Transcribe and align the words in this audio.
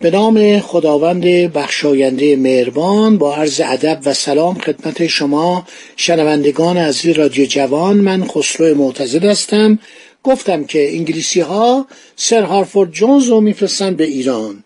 به 0.00 0.10
نام 0.10 0.60
خداوند 0.60 1.24
بخشاینده 1.52 2.36
مهربان 2.36 3.18
با 3.18 3.36
عرض 3.36 3.60
ادب 3.64 4.00
و 4.04 4.14
سلام 4.14 4.58
خدمت 4.58 5.06
شما 5.06 5.66
شنوندگان 5.96 6.76
از 6.76 7.06
رادیو 7.06 7.46
جوان. 7.46 7.96
من 7.96 8.24
خسرو 8.24 8.74
معتزد 8.74 9.24
هستم. 9.24 9.78
گفتم 10.22 10.64
که 10.64 10.96
انگلیسی 10.96 11.40
ها 11.40 11.86
سر 12.16 12.42
هارفورد 12.42 12.90
جونز 12.90 13.28
رو 13.28 13.40
میفرستن 13.40 13.94
به 13.94 14.04
ایران 14.04 14.64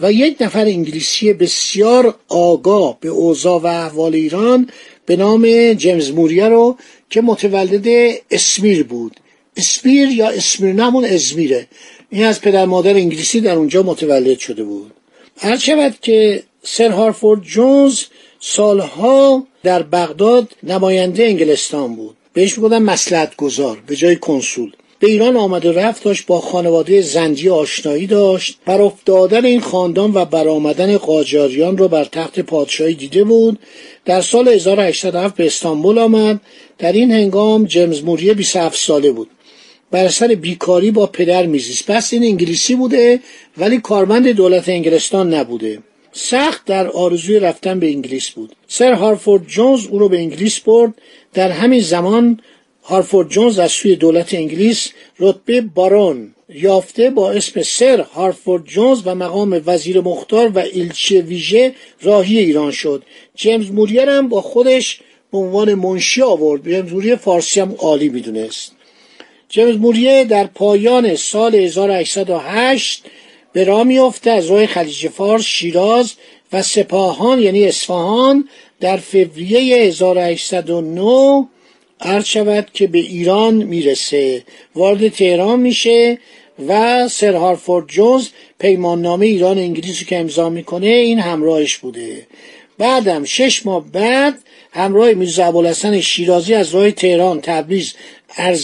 و 0.00 0.12
یک 0.12 0.36
نفر 0.40 0.64
انگلیسی 0.64 1.32
بسیار 1.32 2.14
آگاه 2.28 2.96
به 3.00 3.08
اوضاع 3.08 3.60
و 3.60 3.66
احوال 3.66 4.14
ایران 4.14 4.70
به 5.06 5.16
نام 5.16 5.72
جیمز 5.72 6.10
موریه 6.10 6.48
رو 6.48 6.76
که 7.10 7.20
متولد 7.20 8.14
اسمیر 8.30 8.82
بود. 8.82 9.16
اسپیر 9.56 10.08
یا 10.08 10.28
اسمیرنا 10.28 10.86
همون 10.86 11.04
ازمیره. 11.04 11.66
این 12.12 12.24
از 12.24 12.40
پدر 12.40 12.64
مادر 12.64 12.94
انگلیسی 12.94 13.40
در 13.40 13.54
اونجا 13.54 13.82
متولد 13.82 14.38
شده 14.38 14.64
بود. 14.64 14.92
هر 15.38 15.56
شود 15.56 15.94
که 16.02 16.42
سر 16.62 16.88
هارفورد 16.88 17.42
جونز 17.42 18.00
سالها 18.40 19.46
در 19.62 19.82
بغداد 19.82 20.48
نماینده 20.62 21.24
انگلستان 21.24 21.96
بود. 21.96 22.16
بهش 22.32 22.58
می‌گفتن 22.58 22.78
مسلحت 22.78 23.36
گذار 23.36 23.78
به 23.86 23.96
جای 23.96 24.16
کنسول. 24.16 24.72
به 24.98 25.08
ایران 25.08 25.36
آمد 25.36 25.66
و 25.66 25.72
رفت 25.72 26.04
داشت 26.04 26.26
با 26.26 26.40
خانواده 26.40 27.00
زنجی 27.00 27.48
آشنایی 27.48 28.06
داشت. 28.06 28.58
بر 28.66 28.80
افتادن 28.80 29.44
این 29.44 29.60
خاندان 29.60 30.10
و 30.14 30.24
برآمدن 30.24 30.96
قاجاریان 30.96 31.78
را 31.78 31.88
بر 31.88 32.04
تخت 32.04 32.40
پادشاهی 32.40 32.94
دیده 32.94 33.24
بود. 33.24 33.58
در 34.04 34.20
سال 34.20 34.48
1807 34.48 35.34
به 35.34 35.46
استانبول 35.46 35.98
آمد. 35.98 36.40
در 36.78 36.92
این 36.92 37.12
هنگام 37.12 37.64
جیمز 37.64 38.04
موریه 38.04 38.34
27 38.34 38.78
ساله 38.78 39.12
بود. 39.12 39.28
بر 39.92 40.04
اثر 40.04 40.34
بیکاری 40.34 40.90
با 40.90 41.06
پدر 41.06 41.46
میزیست 41.46 41.90
پس 41.90 42.12
این 42.12 42.24
انگلیسی 42.24 42.74
بوده 42.74 43.20
ولی 43.58 43.78
کارمند 43.78 44.28
دولت 44.28 44.68
انگلستان 44.68 45.34
نبوده. 45.34 45.78
سخت 46.12 46.64
در 46.64 46.88
آرزوی 46.88 47.38
رفتن 47.38 47.80
به 47.80 47.86
انگلیس 47.86 48.30
بود. 48.30 48.56
سر 48.68 48.92
هارفورد 48.92 49.46
جونز 49.46 49.86
او 49.86 49.98
رو 49.98 50.08
به 50.08 50.18
انگلیس 50.18 50.60
برد. 50.60 50.94
در 51.34 51.50
همین 51.50 51.80
زمان 51.80 52.40
هارفورد 52.82 53.28
جونز 53.28 53.58
از 53.58 53.72
سوی 53.72 53.96
دولت 53.96 54.34
انگلیس 54.34 54.90
رتبه 55.20 55.60
بارون 55.60 56.34
یافته 56.48 57.10
با 57.10 57.30
اسم 57.30 57.62
سر 57.62 58.00
هارفورد 58.00 58.64
جونز 58.64 59.02
و 59.04 59.14
مقام 59.14 59.62
وزیر 59.66 60.00
مختار 60.00 60.48
و 60.48 60.58
ایلچی 60.58 61.20
ویژه 61.20 61.74
راهی 62.02 62.38
ایران 62.38 62.70
شد. 62.70 63.02
جیمز 63.34 63.70
موریر 63.70 64.08
هم 64.08 64.28
با 64.28 64.40
خودش 64.40 65.00
به 65.32 65.38
عنوان 65.38 65.74
منشی 65.74 66.22
آورد. 66.22 66.68
جیمز 66.68 66.92
موریر 66.92 67.16
فارسی 67.16 67.60
هم 67.60 67.74
عالی 67.78 68.08
می‌دونست. 68.08 68.72
جیمز 69.52 69.76
موریه 69.76 70.24
در 70.24 70.46
پایان 70.46 71.16
سال 71.16 71.54
1808 71.54 73.04
به 73.52 73.64
راه 73.64 73.84
میافته 73.84 74.30
از 74.30 74.46
راه 74.46 74.66
خلیج 74.66 75.08
فارس 75.08 75.44
شیراز 75.44 76.12
و 76.52 76.62
سپاهان 76.62 77.38
یعنی 77.38 77.64
اصفهان 77.64 78.48
در 78.80 78.96
فوریه 78.96 79.76
1809 79.76 81.48
عرض 82.00 82.24
شود 82.24 82.68
که 82.74 82.86
به 82.86 82.98
ایران 82.98 83.54
می‌رسه. 83.54 84.42
وارد 84.74 85.08
تهران 85.08 85.60
میشه 85.60 86.18
و 86.68 87.08
سر 87.08 87.34
هارفورد 87.34 87.88
جونز 87.88 88.28
پیماننامه 88.58 89.26
ایران 89.26 89.58
انگلیسی 89.58 90.04
که 90.04 90.18
امضا 90.18 90.48
می‌کنه 90.48 90.86
این 90.86 91.18
همراهش 91.18 91.76
بوده. 91.76 92.26
بعدم 92.78 93.24
شش 93.24 93.66
ماه 93.66 93.92
بعد 93.92 94.38
همراه 94.72 95.12
میرزا 95.12 95.44
ابوالحسن 95.44 96.00
شیرازی 96.00 96.54
از 96.54 96.74
راه 96.74 96.90
تهران 96.90 97.40
تبریز 97.40 97.94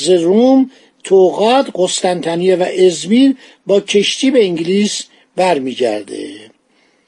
روم 0.09 0.71
توقات 1.05 1.67
قسطنطنیه 1.75 2.57
و 2.57 2.63
ازمیر 2.87 3.37
با 3.67 3.81
کشتی 3.81 4.31
به 4.31 4.45
انگلیس 4.45 5.03
برمیگرده. 5.37 6.29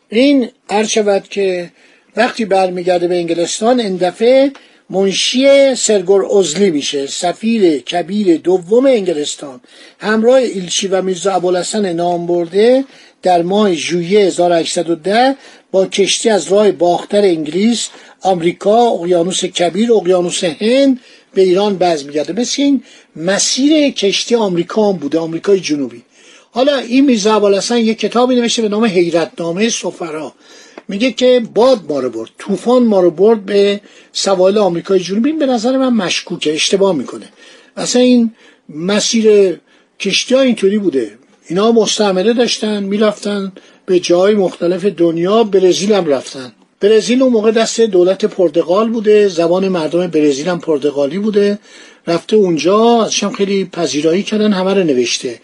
این 0.09 0.49
عرض 0.69 0.89
شود 0.89 1.29
که 1.29 1.71
وقتی 2.17 2.45
برمیگرده 2.45 3.09
به 3.09 3.17
انگلستان 3.17 3.81
اندفعه 3.81 4.53
منشی 4.91 5.75
سرگور 5.75 6.39
ازلی 6.39 6.71
میشه 6.71 7.07
سفیر 7.07 7.79
کبیر 7.79 8.37
دوم 8.37 8.87
انگلستان. 8.87 9.61
همراه 9.99 10.35
ایلچی 10.35 10.89
و 10.89 11.03
میرزا 11.03 11.33
ابوالحسن 11.33 11.93
نام 11.93 12.27
برده 12.27 12.85
در 13.23 13.43
ماه 13.43 13.75
ژوئیه 13.75 14.21
1810 14.21 15.37
با 15.71 15.87
کشتی 15.87 16.31
از 16.31 16.53
راه 16.53 16.73
باختر 16.73 17.21
انگلیس 17.23 17.89
آمریکا 18.21 18.89
اقیانوس 18.89 19.45
کبیر 19.45 19.93
اقیانوس 19.93 20.45
هند 20.45 21.01
به 21.35 21.43
ایران 21.43 21.79
باز 21.79 22.07
میگرده 22.07 22.33
مثل 22.33 22.63
این 22.63 22.83
مسیر 23.17 23.91
کشتی 23.91 24.35
آمریکا 24.35 24.89
هم 24.89 24.97
بوده 24.97 25.19
آمریکای 25.19 25.61
جنوبی. 25.61 26.03
حالا 26.53 26.79
این 26.79 27.05
میرزا 27.05 27.35
ابوالحسن 27.35 27.79
یک 27.79 27.99
کتابی 27.99 28.35
نوشته 28.35 28.63
به 28.63 28.69
نام 28.69 28.85
حیرتنامه 28.85 29.69
سفرا. 29.69 30.33
میگه 30.89 31.13
که 31.13 31.43
باد 31.55 31.81
ما 31.89 32.01
رو 32.01 32.11
برد 32.11 32.31
طوفان 32.39 32.83
ما 32.83 33.01
رو 33.01 33.11
برد 33.11 33.47
به 33.47 33.81
سواحل 34.13 34.59
آمریکای 34.59 35.01
جنوبی. 35.01 35.33
به 35.33 35.47
نظر 35.47 35.77
من 35.77 35.93
مشکوکه 35.93 36.55
اشتباه 36.55 36.95
می‌کنه. 36.95 37.29
اصلا 37.77 38.03
این 38.03 38.35
مسیر 38.69 39.59
کشتی 40.01 40.35
اینطوری 40.35 40.79
بوده. 40.79 41.20
اینا 41.51 41.73
مستعمره 41.73 42.33
داشتن 42.33 42.83
می‌رفتن 42.83 43.53
به 43.87 44.01
جای 44.01 44.35
مختلف 44.35 44.85
دنیا 44.85 45.45
برزیل 45.45 45.93
هم 45.93 46.07
رفتن. 46.07 46.53
برزیل 46.81 47.23
اون 47.23 47.33
موقع 47.33 47.51
دست 47.51 47.81
دولت 47.81 48.25
پرتغال 48.25 48.89
بوده 48.89 49.29
زبان 49.29 49.69
مردم 49.69 50.07
برزیل 50.07 50.49
هم 50.49 50.61
پرتغالی 50.61 51.19
بوده. 51.19 51.59
رفته 52.07 52.37
اونجا 52.37 53.03
ازشم 53.03 53.31
خیلی 53.31 53.65
پذیرایی 53.65 54.23
کردن 54.23 54.53
همه 54.53 54.75
رو 54.75 54.85
نوشته. 54.85 55.41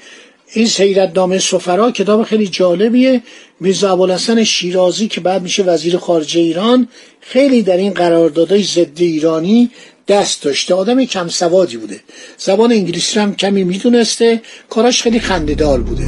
این 0.52 0.66
سیرت 0.66 1.12
نامه 1.16 1.38
سفرا 1.38 1.90
کتاب 1.90 2.22
خیلی 2.22 2.46
جالبیه. 2.46 3.22
میرزا 3.60 3.92
ابوالحسن 3.92 4.44
شیرازی 4.44 5.08
که 5.08 5.20
بعد 5.20 5.42
میشه 5.42 5.62
وزیر 5.62 5.96
خارجه 5.96 6.40
ایران 6.40 6.88
خیلی 7.20 7.62
در 7.62 7.76
این 7.76 7.92
قراردادهای 7.92 8.62
ضد 8.62 9.00
ایرانی 9.00 9.70
دست 10.08 10.42
داشته. 10.42 10.74
آدم 10.74 11.04
کم 11.04 11.28
سوادی 11.28 11.76
بوده. 11.76 12.00
زبان 12.38 12.72
انگلیسی 12.72 13.20
هم 13.20 13.34
کمی 13.34 13.64
می‌دونسته. 13.64 14.42
کاراش 14.70 15.02
خیلی 15.02 15.20
خندهدار 15.20 15.80
بوده. 15.80 16.06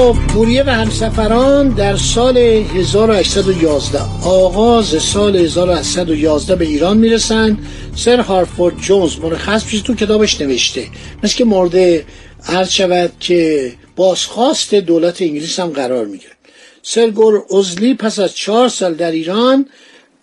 خب 0.00 0.16
موریه 0.34 0.62
و 0.62 0.70
همسفران 0.70 1.68
در 1.68 1.96
سال 1.96 2.36
1811 2.36 4.00
آغاز 4.24 5.02
سال 5.02 5.36
1811 5.36 6.56
به 6.56 6.64
ایران 6.64 6.98
می‌رسن 6.98 7.58
سر 7.96 8.20
هارفورد 8.20 8.76
جونز 8.76 9.18
مرخص 9.18 9.64
پیش 9.64 9.80
تو 9.80 9.94
کتابش 9.94 10.40
نوشته. 10.40 10.86
مثل 11.22 11.36
که 11.36 11.44
مورد 11.44 12.04
عرض 12.46 12.70
شود 12.70 13.12
که 13.20 13.72
بازخواست 13.96 14.74
دولت 14.74 15.22
انگلیس 15.22 15.60
هم 15.60 15.68
قرار 15.68 16.06
می‌گیره 16.06 16.32
سرگور 16.82 17.42
ازلی 17.58 17.94
پس 17.94 18.18
از 18.18 18.34
چهار 18.34 18.68
سال 18.68 18.94
در 18.94 19.10
ایران 19.10 19.66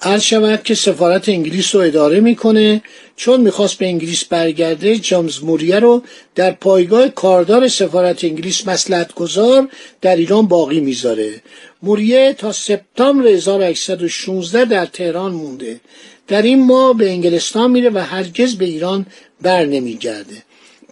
عرض 0.02 0.22
شود 0.22 0.64
که 0.64 0.76
سفارت 0.76 1.30
انگلیس 1.30 1.76
رو 1.76 1.82
اداره 1.82 2.20
می‌کنه 2.20 2.82
چون 3.16 3.42
می‌خواست 3.42 3.78
به 3.78 3.86
انگلیس 3.86 4.26
برگرده 4.26 4.98
جامز 4.98 5.44
موریه 5.44 5.80
رو 5.80 6.04
در 6.36 6.52
پایگاه 6.52 7.10
کاردار 7.10 7.68
سفارت 7.68 8.24
انگلیس 8.24 8.68
مسلحت 8.68 9.14
گذار 9.14 9.70
در 10.02 10.16
ایران 10.16 10.48
باقی 10.48 10.80
می‌ذاره. 10.80 11.42
موریه 11.84 12.34
تا 12.34 12.52
سپتامبر 12.52 13.28
1816 13.28 14.66
در 14.66 14.86
تهران 14.86 15.32
مونده. 15.32 15.80
در 16.28 16.42
این 16.42 16.66
ماه 16.66 16.98
به 16.98 17.10
انگلستان 17.10 17.72
میره 17.72 17.90
و 17.90 17.98
هرگز 17.98 18.56
به 18.56 18.66
ایران 18.66 19.06
بر 19.42 19.66
نمیگرده. 19.66 20.44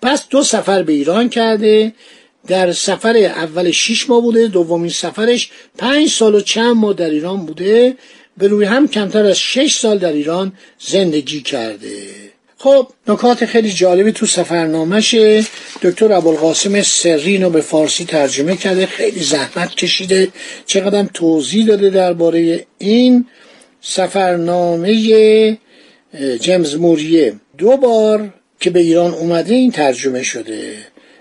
پس 0.01 0.27
دو 0.29 0.43
سفر 0.43 0.83
به 0.83 0.93
ایران 0.93 1.29
کرده. 1.29 1.93
در 2.47 2.71
سفر 2.71 3.17
اول 3.17 3.71
شیش 3.71 4.09
ماه 4.09 4.21
بوده 4.21 4.47
دومین 4.47 4.89
سفرش 4.89 5.49
پنج 5.77 6.09
سال 6.09 6.35
و 6.35 6.41
چند 6.41 6.75
ماه 6.75 6.93
در 6.93 7.09
ایران 7.09 7.45
بوده. 7.45 7.95
به 8.37 8.47
روی 8.47 8.65
هم 8.65 8.87
کمتر 8.87 9.25
از 9.25 9.37
شش 9.37 9.77
سال 9.77 9.97
در 9.97 10.11
ایران 10.11 10.53
زندگی 10.79 11.41
کرده. 11.41 12.07
خب 12.57 12.87
نکات 13.07 13.45
خیلی 13.45 13.71
جالبی 13.71 14.11
تو 14.11 14.25
سفرنامهش 14.25 15.15
دکتر 15.81 16.13
ابوالقاسم 16.13 16.81
سرین 16.81 17.43
رو 17.43 17.49
به 17.49 17.61
فارسی 17.61 18.05
ترجمه 18.05 18.55
کرده 18.55 18.85
خیلی 18.85 19.19
زحمت 19.19 19.75
کشیده. 19.75 20.27
چقدر 20.65 21.03
توضیح 21.13 21.65
داده 21.65 21.89
درباره 21.89 22.65
این 22.77 23.25
سفرنامه 23.81 25.57
جیمز 26.39 26.75
موریه. 26.75 27.33
دو 27.57 27.77
بار 27.77 28.33
که 28.59 28.69
به 28.69 28.79
ایران 28.79 29.13
اومده 29.13 29.53
این 29.53 29.71
ترجمه 29.71 30.23
شده. 30.23 30.73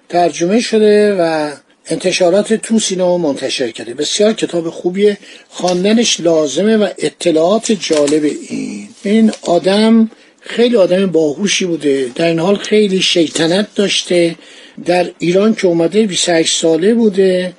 ترجمه 0.08 0.60
شده 0.60 1.16
و 1.20 1.50
انتشارات 1.86 2.54
تو 2.54 2.78
سینما 2.78 3.18
منتشر 3.18 3.70
کرده. 3.70 3.94
بسیار 3.94 4.32
کتاب 4.32 4.70
خوبیه. 4.70 5.18
خواندنش 5.48 6.20
لازمه 6.20 6.76
و 6.76 6.88
اطلاعات 6.98 7.72
جالب 7.72 8.24
این. 8.48 8.88
این 9.02 9.32
آدم 9.42 10.10
خیلی 10.40 10.76
آدم 10.76 11.06
باهوشی 11.06 11.64
بوده. 11.64 12.10
در 12.14 12.26
این 12.26 12.38
حال 12.38 12.56
خیلی 12.56 13.02
شیطنت 13.02 13.74
داشته. 13.74 14.36
در 14.84 15.10
ایران 15.18 15.54
که 15.54 15.66
اومده 15.66 16.06
28 16.06 16.60
ساله 16.60 16.94
بوده 16.94 17.52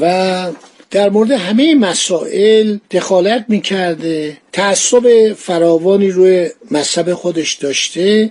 و 0.00 0.48
در 0.90 1.10
مورد 1.10 1.30
همه 1.30 1.74
مسائل 1.74 2.76
دخالت 2.90 3.44
می‌کرده. 3.48 4.36
تعصب 4.52 5.32
فراوانی 5.32 6.10
روی 6.10 6.48
مذهب 6.70 7.14
خودش 7.14 7.54
داشته 7.54 8.30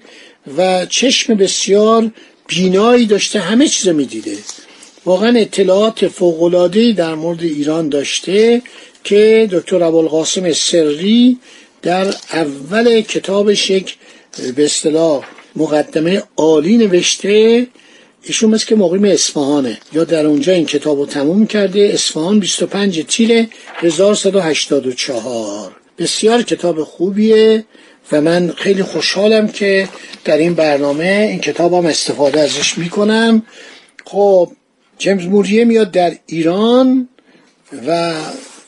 و 0.57 0.85
چشم 0.85 1.33
بسیار 1.33 2.11
بینایی 2.47 3.05
داشته. 3.05 3.39
همه 3.39 3.67
چیز 3.67 3.87
می‌دیده. 3.87 4.37
واقعا 5.05 5.39
اطلاعات 5.39 6.07
فوقلادهی 6.07 6.93
در 6.93 7.15
مورد 7.15 7.43
ایران 7.43 7.89
داشته 7.89 8.61
که 9.03 9.49
دکتر 9.51 9.83
ابوالقاسم 9.83 10.53
سری 10.53 11.37
در 11.81 12.07
اول 12.33 13.01
کتابش 13.01 13.69
یک 13.69 13.97
به 14.55 14.65
اصطلاح 14.65 15.23
مقدمه 15.55 16.23
عالی 16.37 16.77
نوشته. 16.77 17.67
ایشون 18.23 18.49
مثل 18.49 18.65
که 18.65 18.75
مقیم 18.75 19.03
اصفهانه. 19.03 19.77
یا 19.93 20.03
در 20.03 20.25
اونجا 20.25 20.53
این 20.53 20.65
کتاب 20.65 20.99
رو 20.99 21.05
تموم 21.05 21.47
کرده. 21.47 21.91
اصفهان 21.93 22.39
25 22.39 23.05
تیر 23.07 23.47
1184 23.75 25.75
بسیار 25.97 26.41
کتاب 26.41 26.83
خوبیه 26.83 27.65
و 28.11 28.21
من 28.21 28.53
خیلی 28.57 28.83
خوشحالم 28.83 29.47
که 29.47 29.89
در 30.25 30.37
این 30.37 30.53
برنامه 30.53 31.27
این 31.29 31.39
کتابم 31.39 31.85
استفاده 31.85 32.39
ازش 32.39 32.77
می‌کنم. 32.77 33.43
خب 34.05 34.51
جیمز 35.01 35.25
موریه 35.25 35.65
میاد 35.65 35.91
در 35.91 36.13
ایران 36.25 37.09
و 37.87 38.13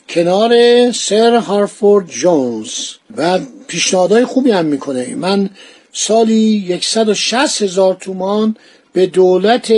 کنار 0.08 0.52
سر 0.92 1.36
هارفورد 1.36 2.06
جونز 2.08 2.68
و 3.16 3.38
پیشنهادهای 3.68 4.24
خوبی 4.24 4.50
هم 4.50 4.64
می‌کنه. 4.64 5.14
من 5.14 5.50
سالی 5.92 6.78
160 6.82 7.62
هزار 7.62 7.94
تومان 7.94 8.56
به 8.92 9.06
دولت 9.06 9.72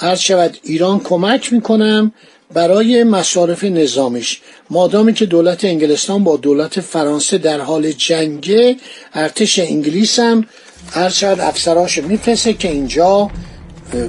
عرض 0.00 0.18
شود 0.18 0.58
ایران 0.62 1.00
کمک 1.00 1.52
می‌کنم 1.52 2.12
برای 2.52 3.04
مصارف 3.04 3.64
نظامیش. 3.64 4.40
مادامی 4.70 5.14
که 5.14 5.26
دولت 5.26 5.64
انگلستان 5.64 6.24
با 6.24 6.36
دولت 6.36 6.80
فرانسه 6.80 7.38
در 7.38 7.60
حال 7.60 7.92
جنگه 7.92 8.76
ارتش 9.14 9.58
انگلیس 9.58 10.18
هم 10.18 10.46
عرض 10.94 11.14
شود 11.14 11.40
افسراش 11.40 11.98
میفرسته 11.98 12.52
که 12.52 12.70
اینجا 12.70 13.30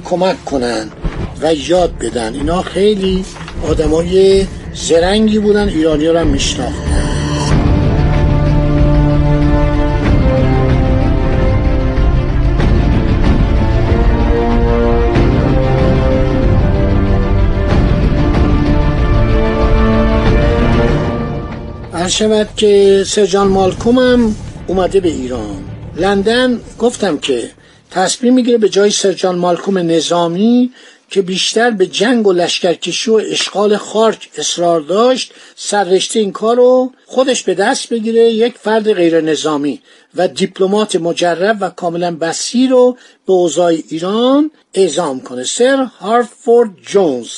کمک 0.04 0.44
کنن. 0.44 0.90
و 1.44 1.54
یاد 1.54 1.98
بدن. 1.98 2.34
اینا 2.34 2.62
خیلی 2.62 3.24
آدمای 3.68 4.46
زرنگی 4.74 5.38
بودن 5.38 5.68
ایرانی 5.68 6.06
رو 6.06 6.18
هم 6.18 6.26
میشناختن. 6.26 7.04
شود 22.08 22.48
که 22.56 23.04
سرجان 23.06 23.48
مالکوم 23.48 23.98
هم 23.98 24.36
اومده 24.66 25.00
به 25.00 25.08
ایران. 25.08 25.64
لندن 25.96 26.60
گفتم 26.78 27.18
که 27.18 27.50
تصمیم 27.90 28.34
می‌گیره 28.34 28.58
به 28.58 28.68
جای 28.68 28.90
سرجان 28.90 29.38
مالکوم 29.38 29.78
نظامی 29.78 30.70
که 31.14 31.22
بیشتر 31.22 31.70
به 31.70 31.86
جنگ 31.86 32.26
و 32.26 32.32
لشکرکشی 32.32 33.10
و 33.10 33.14
اشغال 33.14 33.76
خارک 33.76 34.30
اصرار 34.36 34.80
داشت 34.80 35.32
سررشته 35.56 36.20
این 36.20 36.32
کار 36.32 36.56
رو 36.56 36.92
خودش 37.06 37.42
به 37.42 37.54
دست 37.54 37.88
بگیره 37.88 38.20
یک 38.32 38.54
فرد 38.58 38.92
غیر 38.92 39.20
نظامی 39.20 39.80
و 40.14 40.28
دیپلمات 40.28 40.96
مجرب 40.96 41.56
و 41.60 41.70
کاملا 41.70 42.16
بسیر 42.16 42.70
رو 42.70 42.96
به 43.26 43.32
اوضاع 43.32 43.66
ایران 43.88 44.50
اعزام 44.74 45.20
کنه. 45.20 45.44
سر 45.44 45.84
هارفورد 45.84 46.70
جونز 46.86 47.30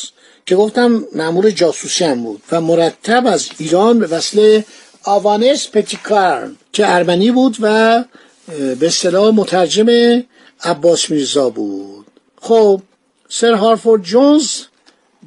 که 0.46 0.56
گفتم 0.56 1.04
مأمور 1.14 1.50
جاسوسی 1.50 2.04
هم 2.04 2.22
بود 2.22 2.42
و 2.52 2.60
مرتب 2.60 3.26
از 3.26 3.48
ایران 3.58 3.98
به 3.98 4.06
وصله 4.06 4.64
آوانس 5.04 5.68
پتیکارن 5.72 6.56
که 6.72 6.94
ارمنی 6.94 7.30
بود 7.30 7.56
و 7.60 8.04
به 8.80 8.86
اصطلاح 8.86 9.34
مترجم 9.34 10.22
عباس 10.64 11.10
میرزا 11.10 11.50
بود. 11.50 12.06
خب 12.40 12.80
سر 13.28 13.52
هارفورد 13.54 14.02
جونز 14.02 14.50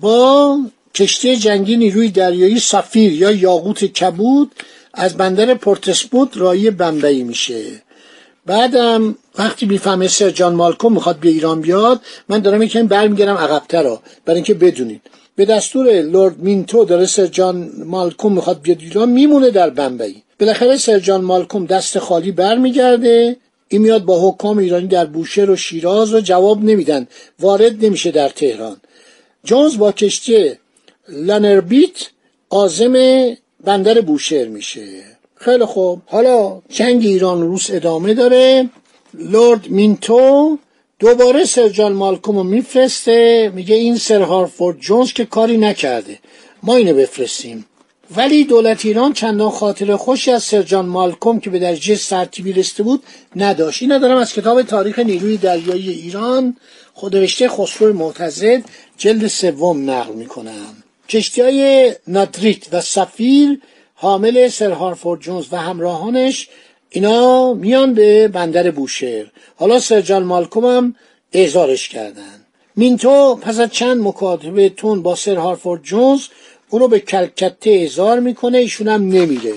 با 0.02 0.58
کشتی 0.96 1.36
جنگی 1.36 1.78
نیروی 1.78 2.10
دریایی 2.10 2.60
سفیر 2.60 3.14
یا 3.14 3.32
یاقوت 3.32 3.86
کبود 3.86 4.52
از 4.94 5.18
بندر 5.18 5.54
پورتسموت 5.54 6.38
رایی 6.38 6.70
بمبئی 6.72 7.24
میشه. 7.24 7.64
بعدم 8.46 9.16
وقتی 9.38 9.66
می‌فهمه 9.66 10.08
سر 10.08 10.30
جان 10.30 10.56
مالکوم 10.56 10.94
می‌خواد 10.94 11.20
به 11.20 11.30
ایران 11.30 11.62
بیاد 11.62 12.02
من 12.30 12.40
دارم 12.40 12.62
یکم 12.62 12.88
برمیگردم 12.88 13.34
عقبتر 13.34 13.84
رو 13.84 14.00
برای 14.26 14.36
اینکه 14.36 14.54
بدونید. 14.54 15.02
به 15.36 15.46
دستور 15.46 16.02
لورد 16.02 16.40
مینتو 16.40 16.86
داره 16.86 17.06
سر 17.06 17.26
جان 17.26 17.72
مالکوم 17.86 18.34
می‌خواد 18.34 18.62
بیاد 18.62 18.78
ایران 18.80 19.10
میمونه 19.10 19.50
در 19.50 19.70
بمبئی. 19.70 20.24
بالاخره 20.40 20.78
سر 20.78 21.00
جان 21.00 21.22
مالکوم 21.22 21.66
دست 21.66 22.00
خالی 22.00 22.32
برمیگرده. 22.32 23.38
این 23.70 23.82
میاد 23.82 24.06
با 24.06 24.30
حکام 24.30 24.58
ایرانی 24.58 24.88
در 24.88 25.06
بوشهر 25.06 25.50
و 25.50 25.56
شیراز 25.56 26.14
و 26.14 26.20
جواب 26.20 26.64
نمیدن. 26.64 27.08
وارد 27.40 27.86
نمیشه 27.86 28.12
در 28.12 28.30
تهران. 28.30 28.78
جونز 29.44 29.78
با 29.78 29.92
کشتی 29.92 30.52
لانربیت 31.10 32.08
آزم 32.50 32.94
بندر 33.64 34.02
بوشهر 34.02 34.48
میشه. 34.48 35.04
خیلی 35.36 35.66
خوب. 35.66 36.02
حالا 36.06 36.62
جنگ 36.70 37.06
ایران 37.06 37.42
روس 37.42 37.68
ادامه 37.72 38.14
داره. 38.14 38.70
لورد 39.14 39.70
مینتو 39.70 40.58
دوباره 41.00 41.46
سر 41.46 41.70
جان 41.70 41.94
مالکوم 41.94 42.38
رو 42.38 42.44
میفرسته. 42.44 43.52
میگه 43.56 43.76
این 43.76 43.98
سر 43.98 44.22
هارفورد 44.22 44.80
جونز 44.80 45.14
که 45.14 45.26
کاری 45.26 45.58
نکرده. 45.58 46.20
ما 46.64 46.76
اینو 46.76 46.94
بفرستیم. 46.94 47.66
ولی 48.16 48.44
دولت 48.44 48.86
ایران 48.86 49.14
چندان 49.14 49.50
خاطر 49.52 49.96
خوشی 49.96 50.32
از 50.32 50.44
سرجان 50.44 50.86
مالکوم 50.86 51.40
که 51.40 51.50
به 51.50 51.60
درجه 51.60 51.96
سرتیبی 51.96 52.54
رسته 52.54 52.84
بود 52.84 53.04
نداشت. 53.36 53.82
این 53.82 53.98
دارم 53.98 54.18
از 54.18 54.34
کتاب 54.34 54.62
تاریخ 54.62 55.00
نیروی 55.00 55.38
دریایی 55.38 55.90
ایران. 55.90 56.58
خودنوشته 56.94 57.50
خسرو 57.50 57.94
معتزد 57.94 58.64
جلد 58.98 59.28
سوم 59.28 59.90
نقل 59.90 60.14
می‌کنم. 60.14 60.84
کشتی 61.10 61.42
های 61.42 61.96
نادریت 62.08 62.74
و 62.74 62.82
سفیر 62.82 63.60
حامل 63.96 64.48
سر 64.48 64.72
هارفورد 64.72 65.22
جونز 65.22 65.46
و 65.52 65.58
همراهانش 65.58 66.50
اینا 66.90 67.54
میان 67.54 67.94
به 67.94 68.28
بندر 68.28 68.72
بوشهر. 68.72 69.26
حالا 69.56 69.80
سرجان 69.80 70.24
مالکوم 70.24 70.66
هم 70.66 70.96
اعزارش 71.34 71.90
کردن. 71.90 72.46
مینتو 72.76 73.36
پس 73.36 73.60
از 73.60 73.70
چند 73.70 74.02
مکاتبه 74.02 74.70
تون 74.70 75.02
با 75.02 75.16
سر 75.16 75.36
هارفورد 75.36 75.84
جونز 75.84 76.22
او 76.70 76.80
رو 76.80 76.88
به 76.88 77.00
کلکته 77.00 77.70
اعزار 77.70 78.20
می‌کنه 78.20 78.58
ایشون 78.58 78.88
هم 78.88 79.02
نمیره. 79.02 79.54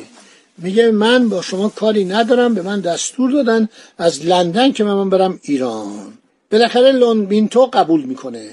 میگه 0.58 0.90
من 0.90 1.28
با 1.28 1.42
شما 1.42 1.68
کاری 1.68 2.04
ندارم 2.04 2.54
به 2.54 2.62
من 2.62 2.80
دستور 2.80 3.30
دادن 3.30 3.68
از 3.98 4.26
لندن 4.26 4.72
که 4.72 4.84
من 4.84 5.10
برم 5.10 5.40
ایران. 5.42 6.18
بالاخره 6.50 6.92
لونبینتو 6.92 7.66
قبول 7.66 8.02
می‌کنه. 8.02 8.48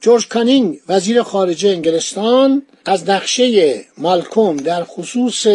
جورج 0.00 0.28
کانینگ 0.28 0.78
وزیر 0.88 1.22
خارجه 1.22 1.68
انگلستان 1.68 2.62
از 2.84 3.10
نقشه 3.10 3.80
مالکوم 3.98 4.56
در 4.56 4.84
خصوص 4.84 5.46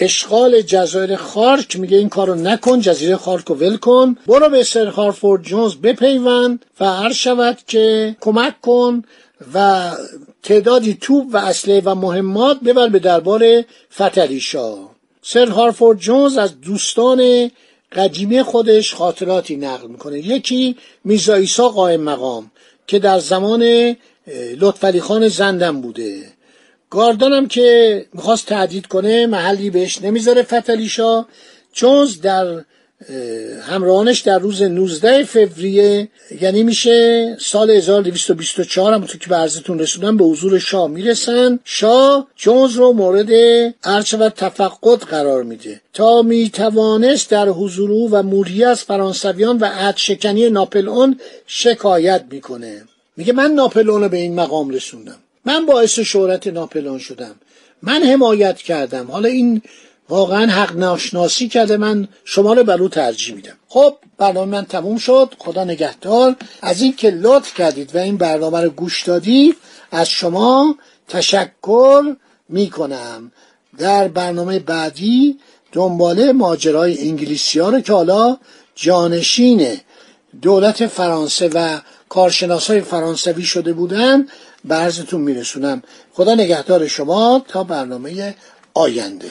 اشغال 0.00 0.60
جزایر 0.60 1.16
خارک 1.16 1.80
میگه 1.80 1.96
این 1.96 2.08
کارو 2.08 2.34
نکن 2.34 2.80
جزیره 2.80 3.16
خارک 3.16 3.46
رو 3.46 3.54
ول 3.54 3.76
کن. 3.76 4.16
برو 4.26 4.48
به 4.48 4.64
سر 4.64 4.86
هارفورد 4.86 5.42
جونز 5.42 5.74
بپیوند 5.74 6.64
و 6.80 6.84
هر 6.84 7.12
شود 7.12 7.58
که 7.66 8.16
کمک 8.20 8.60
کن 8.60 9.02
و 9.54 9.90
تعدادی 10.42 10.98
توپ 11.00 11.26
و 11.32 11.36
اسلحه 11.36 11.82
و 11.84 11.94
مهمات 11.94 12.60
ببر 12.60 12.88
به 12.88 12.98
دربار 12.98 13.64
فتلی 13.94 14.40
سر 15.22 15.48
هارفورد 15.48 15.98
جونز 15.98 16.36
از 16.36 16.60
دوستان 16.60 17.50
قدیمی 17.92 18.42
خودش 18.42 18.94
خاطراتی 18.94 19.56
نقل 19.56 19.86
می‌کنه. 19.86 20.18
یکی 20.18 20.76
میرزا 21.04 21.34
ایسا 21.34 21.68
قائم 21.68 22.00
مقام 22.00 22.50
که 22.86 22.98
در 22.98 23.18
زمان 23.18 23.96
لطفعلی 24.58 25.00
خان 25.00 25.28
زندم 25.28 25.80
بوده. 25.80 26.22
گاردانم 26.90 27.48
که 27.48 28.06
می‌خواست 28.12 28.46
تعدید 28.46 28.86
کنه 28.86 29.26
محلی 29.26 29.70
بهش 29.70 30.02
نمی‌ذاره 30.02 30.42
فتلی 30.42 30.90
جونز 31.72 32.20
در 32.20 32.64
همراهانش 33.62 34.20
در 34.20 34.38
روز 34.38 34.62
19 34.62 35.24
فوریه 35.24 36.08
یعنی 36.40 36.62
میشه 36.62 37.36
سال 37.40 37.70
1224 37.70 38.92
همونطور 38.92 39.18
که 39.18 39.28
به 39.28 39.36
عرضتون 39.36 39.78
رسوندم 39.78 40.16
به 40.16 40.24
حضور 40.24 40.58
شاه 40.58 40.90
می‌رسن. 40.90 41.58
شاه 41.64 42.26
جونز 42.36 42.74
رو 42.74 42.92
مورد 42.92 43.30
عرچ 43.84 44.14
و 44.18 44.28
تفقد 44.28 44.98
قرار 44.98 45.42
میده. 45.42 45.80
تا 45.92 46.22
می‌توانست 46.22 47.30
در 47.30 47.48
حضور 47.48 47.90
او 47.90 48.10
و 48.10 48.22
موری 48.22 48.64
از 48.64 48.82
فرانسویان 48.82 49.58
و 49.58 49.64
عد 49.64 49.96
شکنی 49.96 50.50
ناپلئون 50.50 51.20
شکایت 51.46 52.24
می‌کنه. 52.30 52.82
میگه 53.16 53.32
من 53.32 53.50
ناپلئون 53.50 54.02
رو 54.02 54.08
به 54.08 54.16
این 54.16 54.34
مقام 54.34 54.70
رسوندم. 54.70 55.16
من 55.44 55.66
باعث 55.66 55.98
شهرت 55.98 56.46
ناپلئون 56.46 56.98
شدم. 56.98 57.34
من 57.82 58.02
حمایت 58.02 58.58
کردم. 58.58 59.06
حالا 59.10 59.28
این 59.28 59.62
واقعا 60.12 60.46
حق 60.46 60.76
ناشناسی 60.76 61.48
کرده. 61.48 61.76
من 61.76 62.08
شما 62.24 62.52
رو 62.52 62.64
بر 62.64 62.82
او 62.82 62.88
ترجیح 62.88 63.34
میدم. 63.34 63.56
خب 63.68 63.96
برنامه 64.18 64.50
من 64.50 64.64
تموم 64.64 64.98
شد. 64.98 65.34
خدا 65.38 65.64
نگهدار. 65.64 66.36
از 66.62 66.82
اینکه 66.82 67.10
لطف 67.10 67.54
کردید 67.54 67.94
و 67.94 67.98
این 67.98 68.16
برنامه 68.16 68.60
رو 68.60 68.70
گوش 68.70 69.02
دادید 69.02 69.56
از 69.90 70.08
شما 70.08 70.76
تشکر 71.08 72.16
می‌کنم. 72.48 73.32
در 73.78 74.08
برنامه 74.08 74.58
بعدی 74.58 75.38
دنباله 75.72 76.32
ماجرای 76.32 77.08
انگلیسی 77.08 77.58
ها 77.58 77.68
رو 77.68 77.80
که 77.80 77.92
حالا 77.92 78.36
جانشین 78.74 79.76
دولت 80.42 80.86
فرانسه 80.86 81.50
و 81.54 81.78
کارشناس 82.08 82.70
های 82.70 82.80
فرانسوی 82.80 83.42
شده 83.42 83.72
بودن 83.72 84.28
به 84.64 84.74
عرضتون 84.74 85.20
میرسونم. 85.20 85.82
خدا 86.12 86.34
نگهدار 86.34 86.86
شما 86.86 87.44
تا 87.48 87.64
برنامه 87.64 88.34
آینده. 88.74 89.30